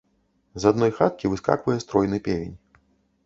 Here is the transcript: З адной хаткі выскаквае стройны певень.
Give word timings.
З 0.61 0.69
адной 0.69 0.91
хаткі 0.99 1.29
выскаквае 1.33 1.77
стройны 1.85 2.21
певень. 2.29 2.57